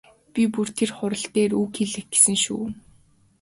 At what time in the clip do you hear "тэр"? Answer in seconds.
0.77-0.91